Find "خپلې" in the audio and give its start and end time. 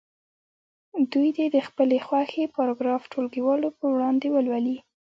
1.67-1.97